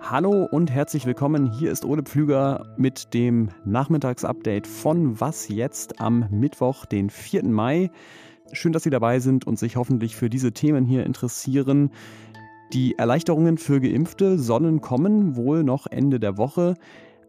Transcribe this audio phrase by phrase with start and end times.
[0.00, 1.50] Hallo und herzlich willkommen.
[1.50, 7.44] Hier ist Ole Pflüger mit dem Nachmittagsupdate von Was jetzt am Mittwoch, den 4.
[7.46, 7.90] Mai.
[8.52, 11.90] Schön, dass Sie dabei sind und sich hoffentlich für diese Themen hier interessieren.
[12.72, 16.76] Die Erleichterungen für Geimpfte sollen kommen, wohl noch Ende der Woche.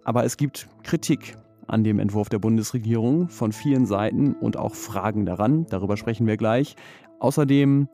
[0.04, 5.26] Aber es gibt Kritik an dem Entwurf der Bundesregierung von vielen Seiten und auch Fragen
[5.26, 5.66] daran.
[5.70, 6.76] Darüber sprechen wir gleich.
[7.24, 7.88] Außerdem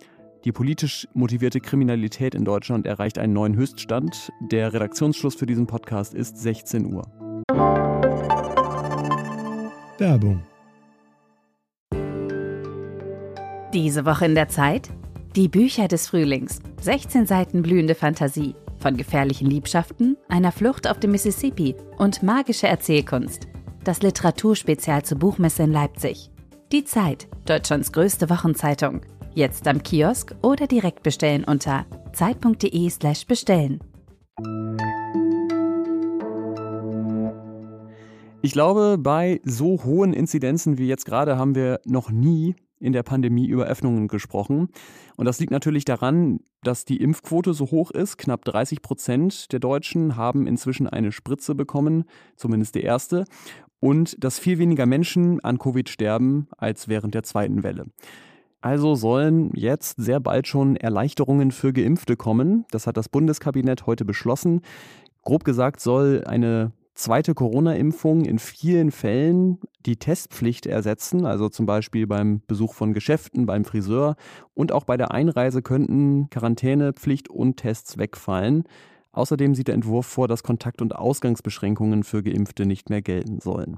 [0.44, 4.32] die politisch motivierte Kriminalität in Deutschland erreicht einen neuen Höchststand.
[4.50, 7.04] Der Redaktionsschluss für diesen Podcast ist 16 Uhr.
[10.00, 10.42] Werbung.
[13.72, 14.90] Diese Woche in der Zeit?
[15.36, 16.60] Die Bücher des Frühlings.
[16.82, 18.56] 16 Seiten blühende Fantasie.
[18.80, 23.48] Von gefährlichen Liebschaften, einer Flucht auf dem Mississippi und magische Erzählkunst.
[23.84, 26.32] Das Literaturspezial zur Buchmesse in Leipzig.
[26.72, 29.02] Die Zeit, Deutschlands größte Wochenzeitung.
[29.36, 33.80] Jetzt am Kiosk oder direkt bestellen unter zeit.de/slash bestellen.
[38.42, 43.04] Ich glaube, bei so hohen Inzidenzen wie jetzt gerade haben wir noch nie in der
[43.04, 44.70] Pandemie über Öffnungen gesprochen.
[45.18, 48.18] Und das liegt natürlich daran, dass die Impfquote so hoch ist.
[48.18, 53.26] Knapp 30 Prozent der Deutschen haben inzwischen eine Spritze bekommen, zumindest die erste.
[53.82, 57.86] Und dass viel weniger Menschen an Covid sterben als während der zweiten Welle.
[58.62, 62.66] Also sollen jetzt sehr bald schon Erleichterungen für Geimpfte kommen.
[62.72, 64.62] Das hat das Bundeskabinett heute beschlossen.
[65.24, 72.06] Grob gesagt soll eine zweite Corona-Impfung in vielen Fällen die Testpflicht ersetzen, also zum Beispiel
[72.06, 74.16] beim Besuch von Geschäften, beim Friseur
[74.54, 78.66] und auch bei der Einreise könnten Quarantänepflicht und Tests wegfallen.
[79.14, 83.78] Außerdem sieht der Entwurf vor, dass Kontakt- und Ausgangsbeschränkungen für Geimpfte nicht mehr gelten sollen.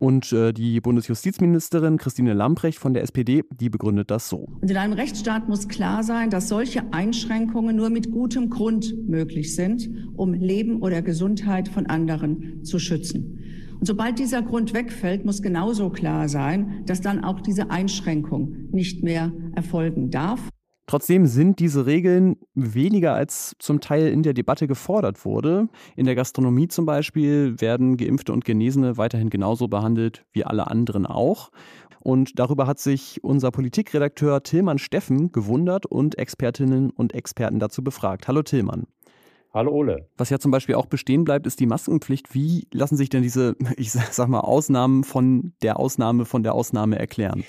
[0.00, 4.48] Und äh, die Bundesjustizministerin Christine Lamprecht von der SPD, die begründet das so.
[4.62, 9.54] Und in einem Rechtsstaat muss klar sein, dass solche Einschränkungen nur mit gutem Grund möglich
[9.54, 13.40] sind, um Leben oder Gesundheit von anderen zu schützen.
[13.78, 19.02] Und sobald dieser Grund wegfällt, muss genauso klar sein, dass dann auch diese Einschränkung nicht
[19.02, 20.49] mehr erfolgen darf.
[20.90, 25.68] Trotzdem sind diese Regeln weniger als zum Teil in der Debatte gefordert wurde.
[25.94, 31.06] In der Gastronomie zum Beispiel werden Geimpfte und Genesene weiterhin genauso behandelt wie alle anderen
[31.06, 31.50] auch.
[32.00, 38.26] Und darüber hat sich unser Politikredakteur Tillmann Steffen gewundert und Expertinnen und Experten dazu befragt.
[38.26, 38.88] Hallo Tillmann.
[39.54, 40.08] Hallo Ole.
[40.16, 42.34] Was ja zum Beispiel auch bestehen bleibt, ist die Maskenpflicht.
[42.34, 46.98] Wie lassen sich denn diese, ich sag mal, Ausnahmen von der Ausnahme von der Ausnahme
[46.98, 47.44] erklären?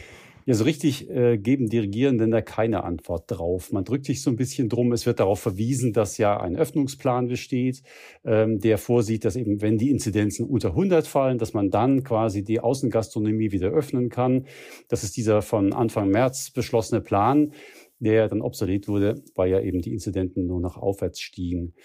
[0.46, 3.72] Ja, so richtig äh, geben die Regierenden da keine Antwort drauf.
[3.72, 4.92] Man drückt sich so ein bisschen drum.
[4.92, 7.84] Es wird darauf verwiesen, dass ja ein Öffnungsplan besteht,
[8.26, 12.44] ähm, der vorsieht, dass eben, wenn die Inzidenzen unter 100 fallen, dass man dann quasi
[12.44, 14.48] die Außengastronomie wieder öffnen kann.
[14.88, 17.54] Das ist dieser von Anfang März beschlossene Plan,
[18.00, 21.76] der dann obsolet wurde, weil ja eben die Inzidenten nur noch aufwärts stiegen.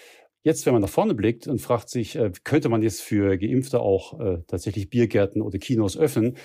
[0.43, 3.81] Jetzt, wenn man nach vorne blickt und fragt sich, äh, könnte man jetzt für Geimpfte
[3.81, 6.37] auch äh, tatsächlich Biergärten oder Kinos öffnen,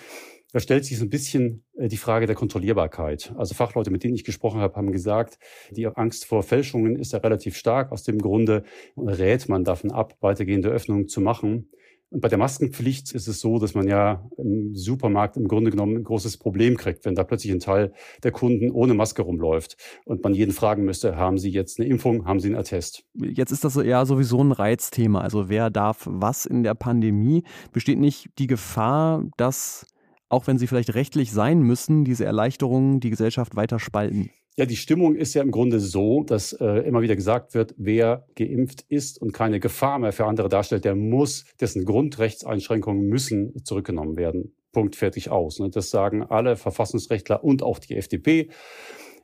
[0.53, 3.33] da stellt sich so ein bisschen äh, die Frage der Kontrollierbarkeit.
[3.37, 5.39] Also Fachleute, mit denen ich gesprochen habe, haben gesagt,
[5.71, 7.91] die Angst vor Fälschungen ist ja relativ stark.
[7.93, 8.65] Aus dem Grunde
[8.97, 11.69] rät man davon ab, weitergehende Öffnungen zu machen.
[12.13, 15.97] Und bei der Maskenpflicht ist es so, dass man ja im Supermarkt im Grunde genommen
[15.97, 20.23] ein großes Problem kriegt, wenn da plötzlich ein Teil der Kunden ohne Maske rumläuft und
[20.23, 23.07] man jeden fragen müsste, haben Sie jetzt eine Impfung, haben Sie einen Attest?
[23.15, 25.23] Jetzt ist das ja sowieso ein Reizthema.
[25.23, 27.45] Also wer darf was in der Pandemie?
[27.73, 29.87] Besteht nicht die Gefahr, dass
[30.33, 34.31] auch wenn sie vielleicht rechtlich sein müssen, diese Erleichterungen die Gesellschaft weiter spalten?
[34.57, 38.27] Ja, die Stimmung ist ja im Grunde so, dass äh, immer wieder gesagt wird, wer
[38.35, 44.17] geimpft ist und keine Gefahr mehr für andere darstellt, der muss, dessen Grundrechtseinschränkungen müssen zurückgenommen
[44.17, 44.55] werden.
[44.73, 45.59] Punkt fertig aus.
[45.59, 45.71] Ne?
[45.71, 48.51] Das sagen alle Verfassungsrechtler und auch die FDP.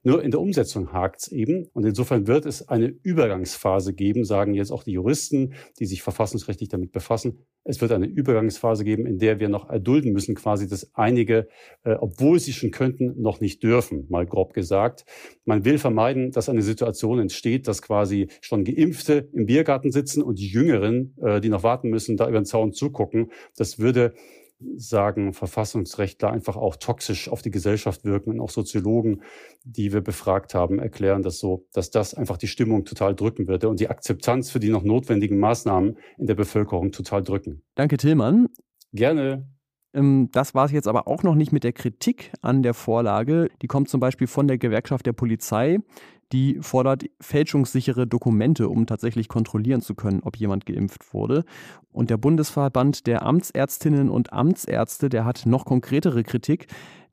[0.03, 1.67] Nur in der Umsetzung hakt es eben.
[1.73, 6.69] Und insofern wird es eine Übergangsphase geben, sagen jetzt auch die Juristen, die sich verfassungsrechtlich
[6.69, 7.47] damit befassen.
[7.65, 11.49] Es wird eine Übergangsphase geben, in der wir noch erdulden müssen, quasi, dass einige,
[11.85, 15.05] äh, obwohl sie schon könnten, noch nicht dürfen, mal grob gesagt.
[15.45, 20.39] Man will vermeiden, dass eine Situation entsteht, dass quasi schon Geimpfte im Biergarten sitzen und
[20.39, 23.31] die Jüngeren, äh, die noch warten müssen, da über den Zaun zugucken.
[23.57, 24.15] Das würde
[24.77, 29.23] sagen Verfassungsrechtler, einfach auch toxisch auf die Gesellschaft wirken und auch Soziologen,
[29.65, 33.69] die wir befragt haben, erklären das so, dass das einfach die Stimmung total drücken würde
[33.69, 37.63] und die Akzeptanz für die noch notwendigen Maßnahmen in der Bevölkerung total drücken.
[37.75, 38.49] Danke, Tillmann.
[38.93, 39.47] Gerne.
[39.95, 43.49] Ähm, das war es jetzt aber auch noch nicht mit der Kritik an der Vorlage.
[43.63, 45.79] Die kommt zum Beispiel von der Gewerkschaft der Polizei
[46.33, 51.45] die fordert fälschungssichere Dokumente, um tatsächlich kontrollieren zu können, ob jemand geimpft wurde.
[51.91, 56.67] Und der Bundesverband der Amtsärztinnen und Amtsärzte, der hat noch konkretere Kritik.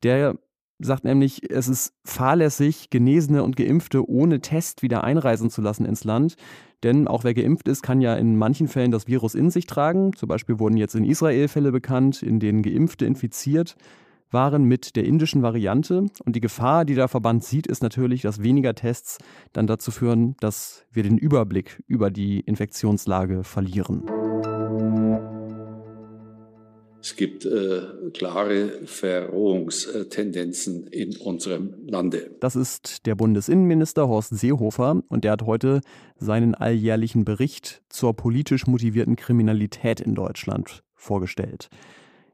[0.04, 0.36] Der
[0.80, 6.04] sagt nämlich, es ist fahrlässig, Genesene und Geimpfte ohne Test wieder einreisen zu lassen ins
[6.04, 6.36] Land.
[6.83, 10.13] Denn auch wer geimpft ist, kann ja in manchen Fällen das Virus in sich tragen.
[10.13, 13.75] Zum Beispiel wurden jetzt in Israel Fälle bekannt, in denen Geimpfte infiziert
[14.31, 16.06] waren mit der indischen Variante.
[16.25, 19.18] Und die Gefahr, die der Verband sieht, ist natürlich, dass weniger Tests
[19.54, 24.04] dann dazu führen, dass wir den Überblick über die Infektionslage verlieren.
[27.05, 27.81] Es gibt äh,
[28.15, 32.31] klare Verrohungstendenzen in unserem Lande.
[32.39, 35.81] Das ist der Bundesinnenminister Horst Seehofer und der hat heute
[36.17, 41.69] seinen alljährlichen Bericht zur politisch motivierten Kriminalität in Deutschland vorgestellt.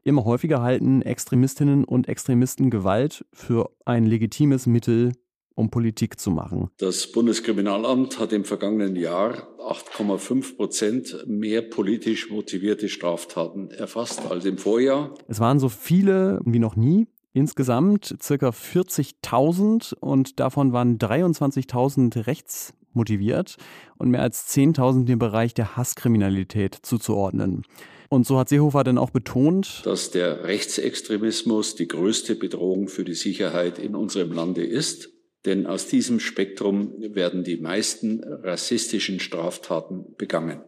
[0.04, 5.12] Immer häufiger halten Extremistinnen und Extremisten Gewalt für ein legitimes Mittel,
[5.54, 6.70] um Politik zu machen.
[6.78, 14.58] Das Bundeskriminalamt hat im vergangenen Jahr 8,5 Prozent mehr politisch motivierte Straftaten erfasst als im
[14.58, 15.14] Vorjahr.
[15.28, 17.06] Es waren so viele wie noch nie.
[17.34, 23.56] Insgesamt circa 40.000 und davon waren 23.000 rechtsmotiviert
[23.96, 27.62] und mehr als 10.000 im Bereich der Hasskriminalität zuzuordnen.
[28.10, 33.14] Und so hat Seehofer dann auch betont, dass der Rechtsextremismus die größte Bedrohung für die
[33.14, 35.11] Sicherheit in unserem Lande ist
[35.44, 40.62] denn aus diesem Spektrum werden die meisten rassistischen Straftaten begangen.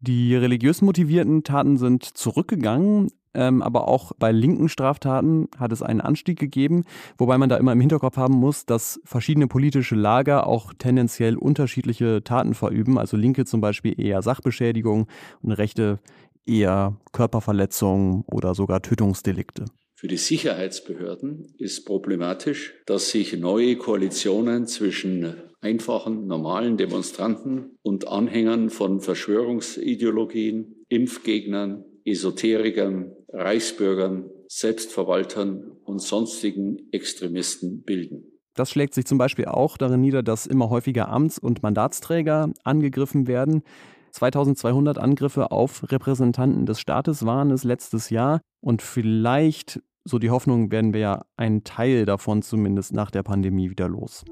[0.00, 6.00] Die religiös motivierten Taten sind zurückgegangen, ähm, aber auch bei linken Straftaten hat es einen
[6.00, 6.84] Anstieg gegeben,
[7.18, 12.22] wobei man da immer im Hinterkopf haben muss, dass verschiedene politische Lager auch tendenziell unterschiedliche
[12.22, 12.98] Taten verüben.
[12.98, 15.08] Also Linke zum Beispiel eher Sachbeschädigung
[15.42, 15.98] und Rechte
[16.46, 19.66] eher Körperverletzungen oder sogar Tötungsdelikte.
[20.00, 28.70] Für die Sicherheitsbehörden ist problematisch, dass sich neue Koalitionen zwischen einfachen, normalen Demonstranten und Anhängern
[28.70, 38.22] von Verschwörungsideologien, Impfgegnern, Esoterikern, Reichsbürgern, Selbstverwaltern und sonstigen Extremisten bilden.
[38.54, 43.26] Das schlägt sich zum Beispiel auch darin nieder, dass immer häufiger Amts- und Mandatsträger angegriffen
[43.26, 43.64] werden.
[44.18, 50.72] 2200 Angriffe auf Repräsentanten des Staates waren es letztes Jahr und vielleicht so die Hoffnung,
[50.72, 54.24] werden wir ja einen Teil davon zumindest nach der Pandemie wieder los.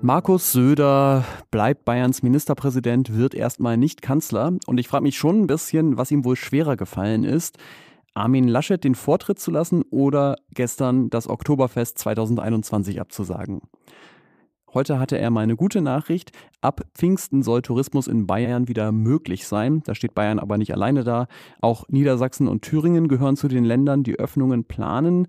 [0.00, 4.52] Markus Söder bleibt Bayerns Ministerpräsident, wird erstmal nicht Kanzler.
[4.66, 7.58] Und ich frage mich schon ein bisschen, was ihm wohl schwerer gefallen ist.
[8.14, 13.60] Armin Laschet den Vortritt zu lassen oder gestern das Oktoberfest 2021 abzusagen.
[14.74, 16.32] Heute hatte er mal eine gute Nachricht.
[16.60, 19.82] Ab Pfingsten soll Tourismus in Bayern wieder möglich sein.
[19.84, 21.28] Da steht Bayern aber nicht alleine da.
[21.60, 25.28] Auch Niedersachsen und Thüringen gehören zu den Ländern, die Öffnungen planen.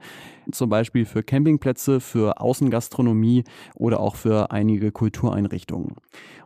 [0.52, 3.44] Zum Beispiel für Campingplätze, für Außengastronomie
[3.76, 5.96] oder auch für einige Kultureinrichtungen.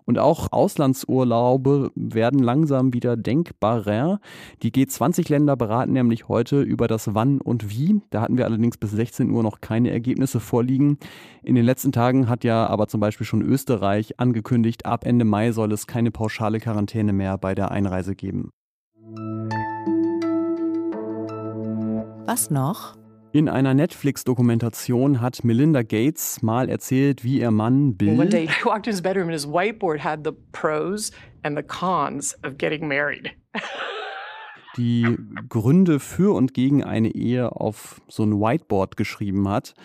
[0.09, 4.19] Und auch Auslandsurlaube werden langsam wieder denkbarer.
[4.63, 8.01] Die G20-Länder beraten nämlich heute über das Wann und Wie.
[8.09, 10.97] Da hatten wir allerdings bis 16 Uhr noch keine Ergebnisse vorliegen.
[11.43, 15.51] In den letzten Tagen hat ja aber zum Beispiel schon Österreich angekündigt, ab Ende Mai
[15.51, 18.49] soll es keine pauschale Quarantäne mehr bei der Einreise geben.
[22.25, 22.98] Was noch?
[23.31, 28.19] In einer Netflix-Dokumentation hat Melinda Gates mal erzählt, wie ihr Mann Bill.
[28.19, 31.11] One day he walked in his bedroom and his whiteboard had the pros
[31.43, 33.31] and the cons of getting married.
[34.77, 35.15] die
[35.47, 39.75] Gründe für und gegen eine Ehe auf so ein Whiteboard geschrieben hat.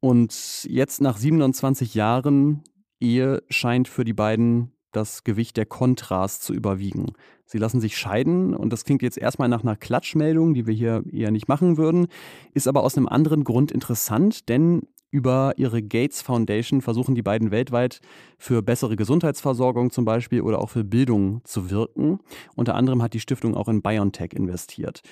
[0.00, 2.62] Und jetzt nach 27 Jahren
[3.00, 7.12] Ehe scheint für die beiden das Gewicht der Kontras zu überwiegen.
[7.46, 11.04] Sie lassen sich scheiden und das klingt jetzt erstmal nach einer Klatschmeldung, die wir hier
[11.12, 12.06] eher nicht machen würden,
[12.54, 17.52] ist aber aus einem anderen Grund interessant, denn über ihre Gates Foundation versuchen die beiden
[17.52, 18.00] weltweit
[18.36, 22.18] für bessere Gesundheitsversorgung zum Beispiel oder auch für Bildung zu wirken.
[22.56, 25.02] Unter anderem hat die Stiftung auch in BioNTech investiert.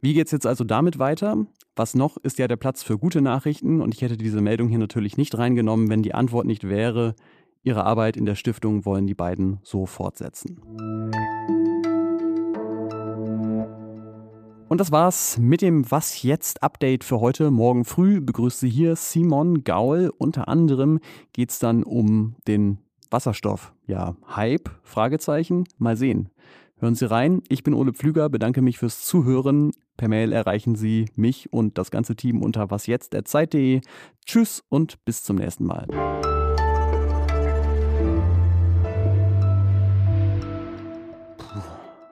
[0.00, 1.44] Wie geht es jetzt also damit weiter?
[1.74, 4.78] Was noch ist ja der Platz für gute Nachrichten und ich hätte diese Meldung hier
[4.78, 7.16] natürlich nicht reingenommen, wenn die Antwort nicht wäre,
[7.62, 10.60] ihre Arbeit in der Stiftung wollen die beiden so fortsetzen.
[14.68, 17.50] Und das war's mit dem Was jetzt Update für heute.
[17.50, 20.12] Morgen früh begrüßt Sie hier Simon Gaul.
[20.18, 21.00] Unter anderem
[21.32, 22.78] geht's dann um den
[23.10, 23.72] Wasserstoff.
[23.86, 24.70] Ja, Hype?
[24.82, 25.64] Fragezeichen.
[25.78, 26.28] Mal sehen.
[26.76, 27.42] Hören Sie rein.
[27.48, 29.72] Ich bin Ole Pflüger, bedanke mich fürs Zuhören.
[29.96, 33.80] Per Mail erreichen Sie mich und das ganze Team unter wasjetzt.zeit.de.
[34.26, 35.86] Tschüss und bis zum nächsten Mal.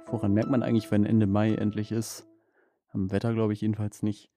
[0.06, 2.26] Woran merkt man eigentlich, wenn Ende Mai endlich ist?
[2.92, 4.30] Am Wetter glaube ich jedenfalls nicht.